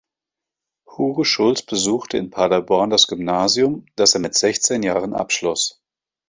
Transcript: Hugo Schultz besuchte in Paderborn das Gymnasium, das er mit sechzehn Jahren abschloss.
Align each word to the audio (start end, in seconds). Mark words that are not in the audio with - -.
Hugo 0.87 1.23
Schultz 1.23 1.61
besuchte 1.61 2.17
in 2.17 2.31
Paderborn 2.31 2.89
das 2.89 3.05
Gymnasium, 3.05 3.85
das 3.95 4.15
er 4.15 4.19
mit 4.19 4.33
sechzehn 4.33 4.81
Jahren 4.81 5.13
abschloss. 5.13 5.79